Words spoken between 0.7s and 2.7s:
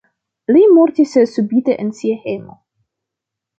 mortis subite en sia hejmo.